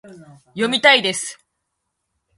[0.55, 1.37] 読みたいです